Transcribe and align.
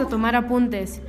gusta 0.00 0.16
tomar 0.16 0.34
apuntes, 0.34 1.02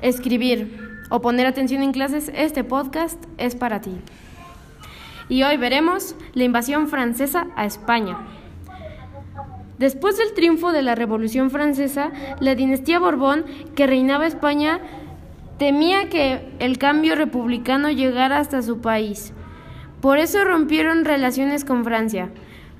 escribir 0.00 0.78
o 1.10 1.20
poner 1.20 1.46
atención 1.46 1.82
en 1.82 1.92
clases, 1.92 2.32
este 2.34 2.64
podcast 2.64 3.22
es 3.36 3.54
para 3.54 3.82
ti. 3.82 3.96
Y 5.28 5.42
hoy 5.42 5.58
veremos 5.58 6.16
la 6.32 6.44
invasión 6.44 6.88
francesa 6.88 7.48
a 7.54 7.66
España. 7.66 8.16
Después 9.78 10.16
del 10.16 10.32
triunfo 10.32 10.72
de 10.72 10.80
la 10.80 10.94
Revolución 10.94 11.50
Francesa, 11.50 12.12
la 12.40 12.54
dinastía 12.54 12.98
Borbón, 12.98 13.44
que 13.74 13.86
reinaba 13.86 14.26
España, 14.26 14.80
temía 15.58 16.08
que 16.08 16.48
el 16.60 16.78
cambio 16.78 17.16
republicano 17.16 17.90
llegara 17.90 18.38
hasta 18.38 18.62
su 18.62 18.80
país. 18.80 19.34
Por 20.00 20.18
eso 20.18 20.44
rompieron 20.44 21.04
relaciones 21.04 21.64
con 21.64 21.84
Francia. 21.84 22.30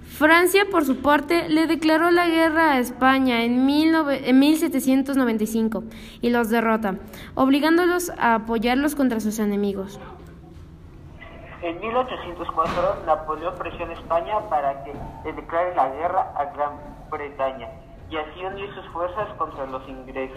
Francia, 0.05 0.67
por 0.71 0.85
su 0.85 1.01
parte, 1.01 1.49
le 1.49 1.67
declaró 1.67 2.11
la 2.11 2.29
guerra 2.29 2.73
a 2.73 2.79
España 2.79 3.43
en, 3.43 3.65
1795 3.67 5.85
y 6.21 6.29
los 6.31 6.51
derrota, 6.51 6.97
obligándolos 7.35 8.11
a 8.19 8.35
apoyarlos 8.35 8.95
contra 8.95 9.21
sus 9.21 9.39
enemigos. 9.39 9.99
En 11.63 11.81
1804, 11.81 13.05
Napoleón 13.07 13.55
presiona 13.59 13.93
a 13.93 13.95
España 13.95 14.41
para 14.51 14.85
que 14.85 14.93
le 15.25 15.33
declare 15.33 15.75
la 15.75 15.89
guerra 15.89 16.35
a 16.37 16.45
Gran 16.55 16.73
Bretaña 17.11 17.71
y 18.11 18.17
así 18.17 18.45
unir 18.45 18.69
sus 18.75 18.87
fuerzas 18.93 19.27
contra 19.39 19.65
los 19.67 19.89
ingleses. 19.89 20.37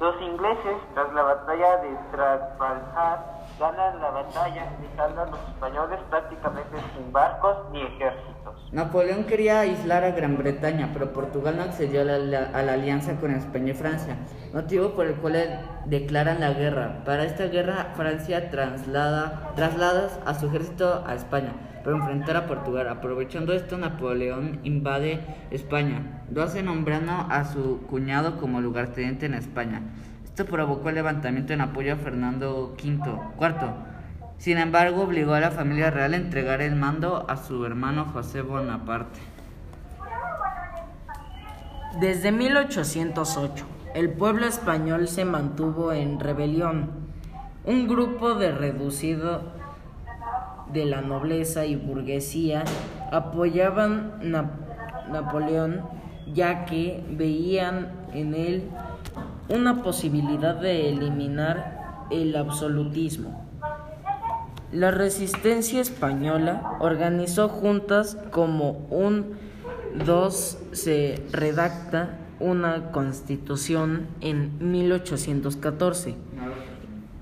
Los 0.00 0.20
ingleses, 0.20 0.76
tras 0.94 1.14
la 1.14 1.22
batalla 1.22 1.76
de 1.78 1.96
Trafalgar, 2.10 3.37
ganan 3.58 4.00
la 4.00 4.10
batalla 4.10 4.66
dejando 4.80 5.22
a 5.22 5.26
los 5.26 5.40
españoles 5.48 5.98
prácticamente 6.10 6.76
sin 6.94 7.12
barcos 7.12 7.56
ni 7.72 7.82
ejércitos. 7.82 8.72
Napoleón 8.72 9.24
quería 9.24 9.60
aislar 9.60 10.04
a 10.04 10.12
Gran 10.12 10.36
Bretaña, 10.36 10.90
pero 10.92 11.12
Portugal 11.12 11.56
no 11.56 11.62
accedió 11.64 12.02
a 12.02 12.04
la, 12.04 12.72
alianza 12.72 13.16
con 13.18 13.32
España 13.32 13.70
y 13.72 13.74
Francia, 13.74 14.16
motivo 14.52 14.90
por 14.90 15.06
el 15.06 15.14
cual 15.14 15.60
declaran 15.86 16.40
la 16.40 16.52
guerra. 16.52 17.02
Para 17.04 17.24
esta 17.24 17.46
guerra, 17.46 17.92
Francia 17.96 18.50
traslada, 18.50 19.52
traslada 19.56 20.08
a 20.24 20.34
su 20.34 20.46
ejército 20.46 21.04
a 21.06 21.14
España 21.14 21.52
para 21.84 21.96
enfrentar 21.96 22.36
a 22.36 22.46
Portugal. 22.46 22.88
Aprovechando 22.88 23.52
esto, 23.52 23.78
Napoleón 23.78 24.60
invade 24.62 25.20
España, 25.50 26.22
lo 26.30 26.42
hace 26.42 26.62
nombrando 26.62 27.12
a 27.12 27.44
su 27.44 27.80
cuñado 27.86 28.38
como 28.38 28.60
lugarteniente 28.60 29.26
en 29.26 29.34
España. 29.34 29.82
Esto 30.38 30.52
provocó 30.52 30.90
el 30.90 30.94
levantamiento 30.94 31.52
en 31.52 31.60
apoyo 31.60 31.94
a 31.94 31.96
Fernando 31.96 32.76
V, 32.80 32.84
IV. 32.84 33.54
Sin 34.38 34.56
embargo, 34.58 35.02
obligó 35.02 35.34
a 35.34 35.40
la 35.40 35.50
familia 35.50 35.90
real 35.90 36.14
a 36.14 36.16
entregar 36.16 36.60
el 36.60 36.76
mando 36.76 37.28
a 37.28 37.36
su 37.36 37.66
hermano 37.66 38.04
José 38.04 38.42
Bonaparte. 38.42 39.18
Desde 41.98 42.30
1808, 42.30 43.66
el 43.96 44.10
pueblo 44.10 44.46
español 44.46 45.08
se 45.08 45.24
mantuvo 45.24 45.92
en 45.92 46.20
rebelión. 46.20 46.92
Un 47.64 47.88
grupo 47.88 48.36
de 48.36 48.52
reducido 48.52 49.42
de 50.72 50.84
la 50.84 51.00
nobleza 51.00 51.66
y 51.66 51.74
burguesía 51.74 52.62
apoyaban 53.10 54.20
a 54.36 55.10
Napoleón 55.10 55.82
ya 56.32 56.64
que 56.64 57.04
veían 57.10 57.90
en 58.12 58.34
él 58.34 58.70
una 59.48 59.82
posibilidad 59.82 60.54
de 60.54 60.90
eliminar 60.90 62.06
el 62.10 62.36
absolutismo. 62.36 63.46
La 64.72 64.90
resistencia 64.90 65.80
española 65.80 66.76
organizó 66.80 67.48
juntas 67.48 68.18
como 68.30 68.86
un 68.90 69.36
dos 70.04 70.58
se 70.72 71.22
redacta 71.32 72.18
una 72.40 72.90
constitución 72.92 74.06
en 74.20 74.52
1814. 74.60 76.14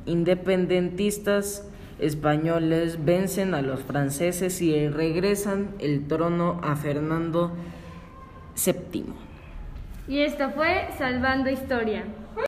Independentistas 0.05 1.69
españoles 1.99 3.05
vencen 3.05 3.55
a 3.55 3.63
los 3.63 3.81
franceses 3.81 4.61
y 4.61 4.89
regresan 4.89 5.71
el 5.79 6.07
trono 6.07 6.61
a 6.63 6.77
Fernando 6.77 7.53
VII. 8.65 9.05
Y 10.09 10.21
esto 10.21 10.51
fue 10.51 10.89
Salvando 10.99 11.51
Historia. 11.51 12.05